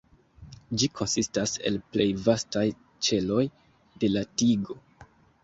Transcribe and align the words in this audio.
Ĝi 0.83 0.87
konsistas 0.99 1.53
el 1.71 1.77
plej 1.91 2.07
vastaj 2.29 2.65
ĉeloj 3.09 3.45
de 4.05 4.11
la 4.17 4.27
tigo. 4.43 4.81